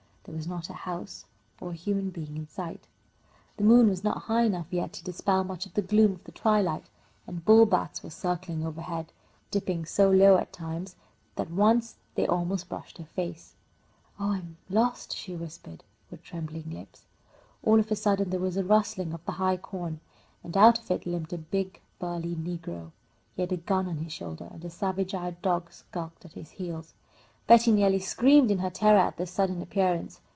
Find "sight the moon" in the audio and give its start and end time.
2.47-3.89